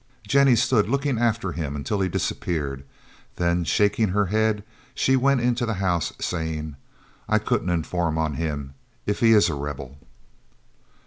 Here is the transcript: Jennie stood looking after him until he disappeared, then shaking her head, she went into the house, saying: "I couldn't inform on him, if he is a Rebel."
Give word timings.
Jennie 0.27 0.55
stood 0.55 0.89
looking 0.89 1.19
after 1.19 1.51
him 1.51 1.75
until 1.75 2.01
he 2.01 2.09
disappeared, 2.09 2.83
then 3.35 3.63
shaking 3.63 4.07
her 4.07 4.25
head, 4.25 4.63
she 4.95 5.15
went 5.15 5.41
into 5.41 5.63
the 5.63 5.75
house, 5.75 6.11
saying: 6.17 6.75
"I 7.29 7.37
couldn't 7.37 7.69
inform 7.69 8.17
on 8.17 8.33
him, 8.33 8.73
if 9.05 9.19
he 9.19 9.29
is 9.33 9.47
a 9.47 9.53
Rebel." 9.53 9.99